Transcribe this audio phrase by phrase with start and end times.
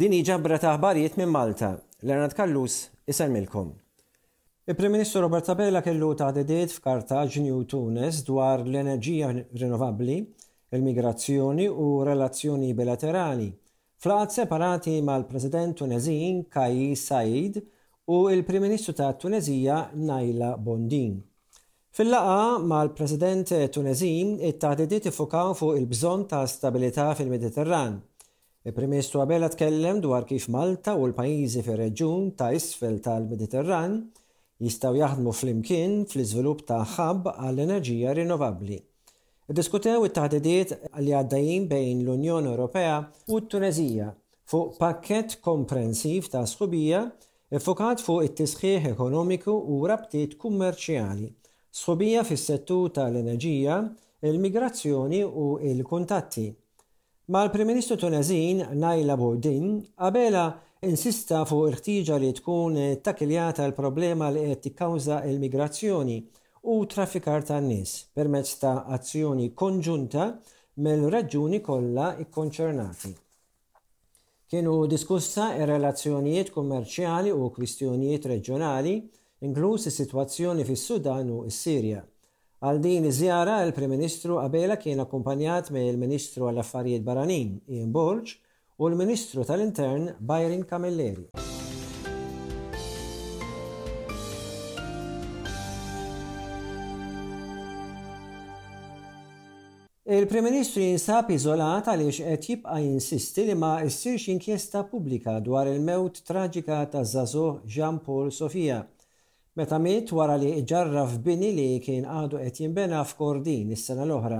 [0.00, 1.74] Din ġabra ta' ħbarijiet minn Malta,
[2.08, 3.66] Lernat Kallus isalmilkom.
[4.72, 10.16] Il-Prim Ministru Robert Tabella kellu ta' dedet f'karta ġinju Tunis dwar l-enerġija rinnovabli,
[10.72, 13.50] il-migrazzjoni u relazzjoni bilaterali.
[14.00, 17.60] Flat separati mal-President Tunezin Kaj Said
[18.08, 21.18] u il-Prim Ministru ta' Tunezija Najla Bondin.
[21.92, 28.00] Fil-laqa mal-President Tunezin, it-tadidiet ifukaw fuq il-bżon ta' stabilità fil-Mediterran
[28.68, 33.94] Il-Primistru għabela tkellem dwar kif Malta u l-pajizi fir reġjun ta' isfel tal-Mediterran
[34.66, 38.76] jistaw jaħdmu fl-imkien fl-iżvilupp ta' ħabb għall-enerġija rinnovabbli.
[39.60, 40.74] Diskutew it-taħdidiet
[41.06, 42.98] li għaddajin bejn l-Unjoni Ewropea
[43.32, 44.10] u t-Tunezija
[44.52, 47.00] fuq pakket komprensiv ta' sħubija
[47.56, 51.32] effokat fuq it-tisħiħ ekonomiku u rabtiet kummerċjali,
[51.80, 53.80] sħubija fis settu tal-enerġija,
[54.28, 55.70] il-migrazzjoni u il-kuntatti.
[55.70, 56.48] il il kuntatti
[57.30, 60.48] Ma l-Prim-Ministru Tunezin Najla Bourdin qabela
[60.82, 66.16] insista fuq il-ħtiġa li tkun takiljata l-problema li qed tikkawża l-migrazzjoni
[66.72, 70.26] u traffikar ta' nies permezz ta' azzjoni konġunta
[70.82, 73.12] mill-raġuni kollha ikkonċernati.
[74.50, 78.98] Kienu diskussa ir-relazzjonijiet kummerċjali u kwistjonijiet reġjonali,
[79.46, 82.02] inkluż is-sitwazzjoni fis-Sudan u s-Sirja.
[82.60, 88.34] Għal din iż-żjara il-Prim Ministru qabela kien akkumpanjat il ministru għall affarijiet Baranin Ian Borg,
[88.76, 91.24] u l-Ministru tal-Intern Byron Camilleri.
[100.10, 106.20] Il-Prim Ministru jinsab iżolat għaliex qed jibqa' jinsisti li ma issirx inkjesta pubblika dwar il-mewt
[106.28, 108.82] traġika ta' Zazo Jean Paul Sofia
[109.60, 114.38] meta miet wara li ġarra f'bini li kien għadu qed jinbena f'Kordin is-sena l-oħra.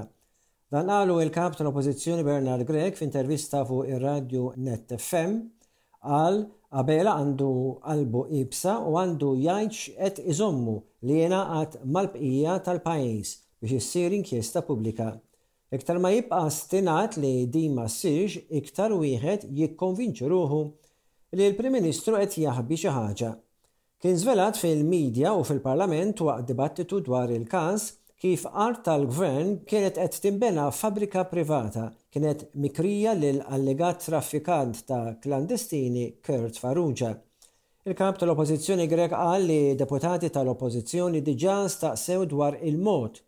[0.72, 5.34] Dan qalu il-kap tal-oppożizzjoni Bernard Grek f'intervista fuq ir-radju Net FM
[6.00, 6.38] qal
[6.72, 7.50] qabela għandu
[7.84, 10.78] qalbu ibsa u għandu jgħidx qed iżommu
[11.10, 15.10] li jena għad mal-bqija tal-pajjiż biex issir inkjesta pubblika.
[15.76, 20.64] Iktar ma jibqa stinat li din ma sirx iktar wieħed jikkonvinċi ruħu
[21.36, 23.36] li l-Prim Ministru qed jaħbi xi ħaġa
[24.00, 27.82] kien zvelat fil-medja u fil-parlament waqt dibattitu dwar il-kas
[28.22, 36.06] kif art tal-gvern kienet qed timbena fabrika privata kienet mikrija lil allegat traffikant ta' klandestini
[36.26, 37.12] Kurt Farrugia.
[37.88, 43.20] Il-kap tal-oppozizjoni grek qal li deputati tal-oppozizjoni diġa staqsew dwar il-mod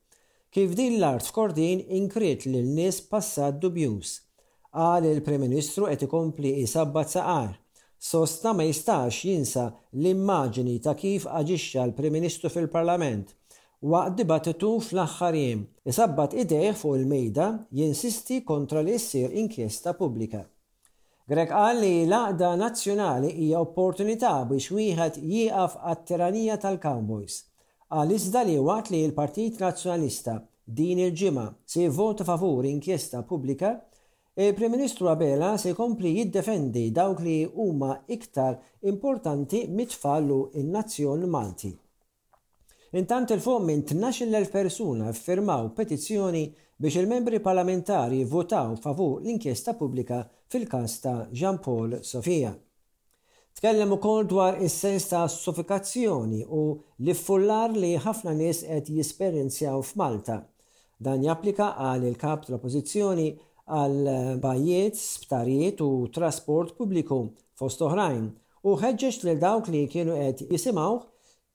[0.54, 4.10] kif din l-art f'Kordin inkrit lil nies passat dubjus.
[4.76, 7.58] Qal il-Prem Ministru qed ikompli isabbat saqar
[8.04, 9.62] sosta ma jistax jinsa
[10.00, 13.28] l-immaġini ta' kif aġixxa l-Prim Ministru fil-Parlament
[13.92, 15.60] waqt dibattitu fl-aħħar jiem
[15.92, 17.46] isabbat idejh fuq il-mejda
[17.78, 20.40] jinsisti kontra li jissir inkjesta pubblika.
[21.30, 27.38] Grek qal li l-aqda nazzjonali hija opportunità biex wieħed jieqaf għat-tiranija tal-Cowboys.
[27.94, 33.76] Għal iżda li waqt li l-Partit Nazzjonalista din il-ġimgħa se jivvota favur inkjesta pubblika
[34.34, 38.56] Il-Prim-Ministru Abela se jkompli jiddefendi dawk li huma iktar
[38.88, 41.68] importanti mitfallu in-nazzjon Malti.
[42.92, 50.22] Intant il fom minn 12.000 persuna firmaw petizzjoni biex il-membri parlamentari votaw favur l-inkjesta pubblika
[50.46, 52.56] fil kasta ta' Jean-Paul Sofia.
[53.52, 56.62] Tkellem ukoll dwar is-sens ta' suffikazzjoni u
[57.04, 60.40] l-iffullar li ħafna nies qed jisperjenzjaw f'Malta.
[60.96, 63.32] Dan japplika għal il-kap tal-oppożizzjoni
[63.70, 67.18] għal eh, bajiet, sptarijiet u trasport pubbliku
[67.60, 68.24] fost oħrajn
[68.66, 70.96] u ħeġġeġ lil dawk li kienu qed jisimgħu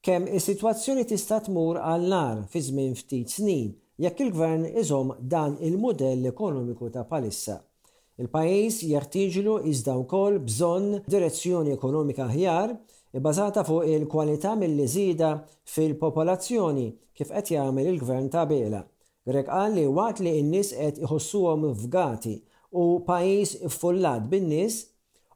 [0.07, 3.73] kemm is-sitwazzjoni tista' tmur għal nar fi żmien ftit snin
[4.05, 7.57] jekk il-gvern iżom dan il-modell ekonomiku ta' palissa.
[8.17, 12.75] Il-pajis jartiġlu iżda wkoll bżonn direzzjoni ekonomika ħjar
[13.17, 14.87] bbażata fuq il-kwalità mill-li
[15.75, 18.83] fil-popolazzjoni kif qed jagħmel il-gvern ta' Bela.
[19.27, 22.35] Grek qal li waqt li n-nis qed iħossuhom fgati
[22.81, 24.75] u pajis iffullat bin-nies,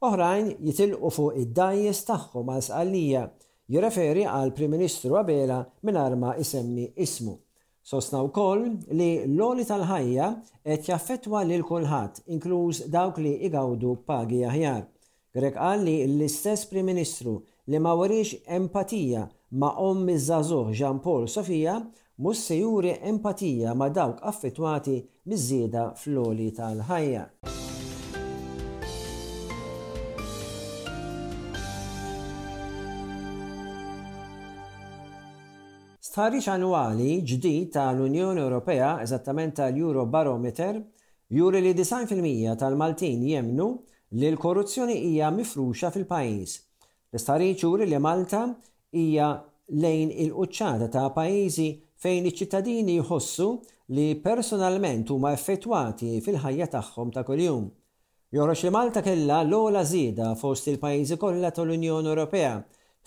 [0.10, 3.26] oħrajn jitilqu fuq id-dajjes tagħhom għal sqallija
[3.74, 5.58] jirreferi għal Prim Ministru Abela
[5.88, 7.36] mingħajr ma isemmi ismu.
[7.92, 8.64] Sosna wkoll
[8.96, 10.28] li l-oli tal-ħajja
[10.70, 14.84] qed jaffettwa lil kulħadd, inkluż dawk li igawdu pagi aħjar.
[15.36, 17.42] Grek qal li l-istess Prim Ministru
[17.72, 19.28] li ma warix empatija
[19.60, 21.82] ma' ommi iż-żagħżugħ Jean Paul Sofija
[22.23, 24.95] mus se juri empatija ma' dawk affettwati
[25.29, 25.45] miż
[26.01, 27.23] fl-oli tal-ħajja.
[36.12, 40.77] Stħarriġ annwali ġdid tal-Unjoni Ewropea, eżattament tal-Eurobarometer,
[41.33, 43.68] juri li 90% tal-Maltin jemnu
[44.13, 46.59] li l-korruzzjoni hija mifruxa fil-pajjiż.
[47.15, 48.45] L-istħarriġ juri li Malta
[48.94, 49.33] hija
[49.73, 51.71] lejn il-quċċata ta' pajjiżi
[52.01, 53.48] fejn iċ-ċittadini jħossu
[53.95, 57.68] li personalment huma effettwati fil-ħajja tagħhom ta' kuljum.
[58.33, 62.56] Joro li Malta kellha l-ogħla żieda fost il-pajjiżi kollha tal-Unjoni Ewropea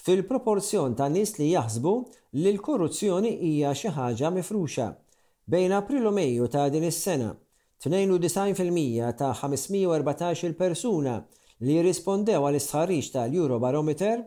[0.07, 1.95] fil-proporzjon ta' nies li jaħsbu
[2.43, 4.93] li l-korruzzjoni hija xi ħaġa mifruxa.
[5.51, 7.33] Bejn April u Mejju ta' din is-sena,
[7.89, 11.17] 92% ta' 514 persuna
[11.67, 14.23] li rispondew għal istħarriġ tal-Eurobarometer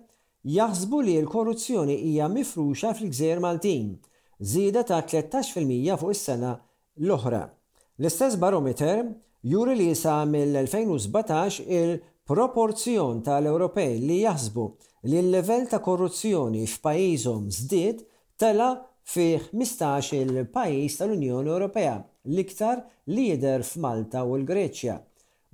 [0.59, 3.95] jaħsbu li l-korruzzjoni hija mifruxa fil-Gżejjer Maltin
[4.41, 6.51] żieda ta' 13% fuq is-sena
[7.01, 7.39] l-oħra.
[7.99, 8.99] L-istess barometer
[9.47, 14.65] juri li sa mill-2017 il-proporzjon tal-Ewropej li jaħsbu
[15.09, 18.05] li l-level ta' korruzzjoni f'pajjiżhom żdied
[18.37, 18.69] tela
[19.13, 21.95] fi 15 il-pajjiż tal-Unjoni Ewropea
[22.29, 24.97] l-iktar lider f'Malta u l-Greċja.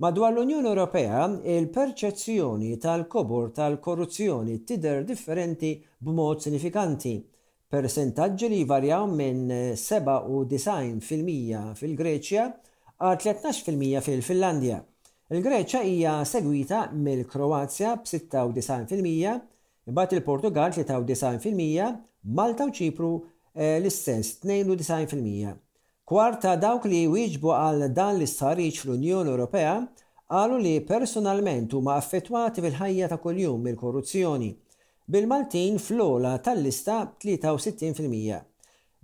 [0.02, 1.20] Madwar l-Unjoni Ewropea,
[1.56, 7.14] il-perċezzjoni tal-kobor tal-korruzzjoni tider differenti b'mod sinifikanti.
[7.74, 9.48] Persentaġġi li jvarjaw minn
[9.80, 12.44] 97% eh, fil-Greċja
[13.02, 14.78] għal 13% fil-Finlandja.
[15.34, 19.42] Il-Greċja hija segwita mill-Kroazja b-96%,
[19.90, 21.98] imbagħad il-Portugal 93%,
[22.38, 25.58] Malta u Ċipru eh, l-istess 92%.
[26.08, 29.74] Kwarta dawk li wieġbu għal dan l-istħarriġ fl-Unjoni Ewropea
[30.34, 34.54] għalu li personalment huma affettwati fil-ħajja ta' kuljum mill-korruzzjoni.
[35.06, 38.40] Bil-Maltin fl fl-ola tal-lista 63%.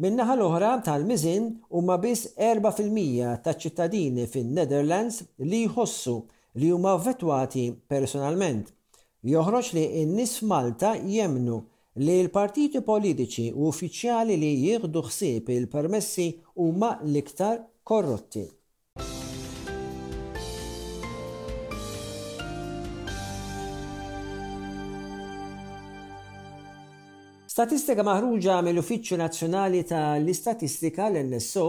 [0.00, 5.19] Min-naħa l-oħra tal-mizin huma biss 4% taċ-ċittadini fin-Netherlands
[5.50, 6.14] li jħossu
[6.62, 8.70] li huma vetwati personalment.
[9.29, 11.58] Joħroġ li n-nis Malta jemnu
[12.06, 16.31] li l-partiti politiċi u uffiċjali li jieħdu ħsieb il-permessi
[16.64, 18.47] huma l-iktar korrotti.
[27.50, 31.64] Statistika maħruġa mill-Uffiċċju Nazzjonali tal-Istatistika l-NSO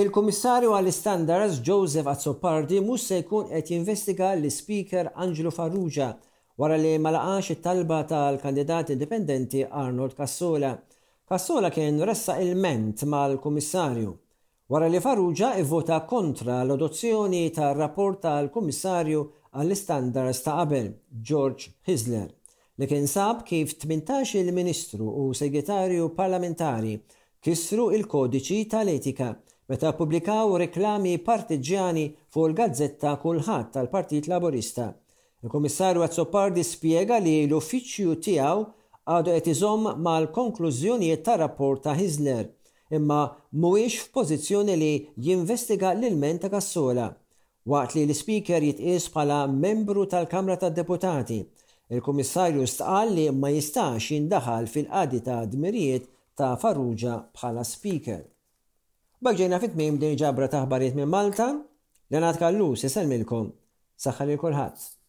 [0.00, 6.12] Il-Komissarju għall-Standards Joseph Azzopardi mhux se jkun qed jinvestiga l-Speaker Angelo Farrugia
[6.60, 10.72] wara li ma laqax it-talba tal-kandidat indipendenti Arnold Cassola.
[11.30, 14.10] Fassola kien ressa il-ment mal-Kummissarju
[14.68, 19.20] wara li Farrugia ivvota kontra l-adozzjoni tar rapport tal-Kummissarju
[19.54, 20.88] għall-Standards ta' qabel
[21.30, 22.26] George Hisler
[22.80, 26.96] li kien sab kif 18 il-Ministru u Segretarju Parlamentari
[27.40, 29.30] kisru il-kodiċi tal-etika
[29.70, 34.90] meta publikaw reklami partiġjani fuq il-gazzetta kulħadd tal-Partit Laburista.
[35.46, 38.68] Il-Kummissarju Azzopardi spiega li l-uffiċċju tiegħu
[39.08, 42.48] għadu qed iżomm mal-konklużjonijiet ta' rapport ta' Hizler
[42.98, 43.20] imma
[43.62, 44.88] mhuwiex f'pożizzjoni li
[45.24, 47.06] jinvestiga l-ilment ta' Kassola.
[47.70, 51.40] Waqt li l-Speaker jitqies bħala membru tal-Kamra tad-Deputati,
[51.92, 58.22] il-Kummissarju stqal li ma jistax jindaħal fil-qadi ta' dmirijiet ta' Farrugia bħala Speaker.
[59.20, 61.50] Bagġejna fit-tmim din ġabra ta' minn Malta,
[62.08, 63.52] l-għanat Kallu, sisalmilkom,
[63.96, 64.99] saħħal il-kulħadd.